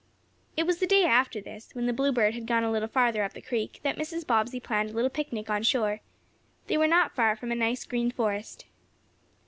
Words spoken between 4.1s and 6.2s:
Bobbsey planned a little picnic on shore.